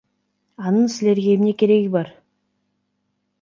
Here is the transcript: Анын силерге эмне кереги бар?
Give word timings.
Анын 0.69 0.87
силерге 0.95 1.35
эмне 1.35 1.53
кереги 1.59 1.93
бар? 1.97 2.11